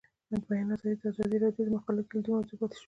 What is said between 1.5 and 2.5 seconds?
د مقالو کلیدي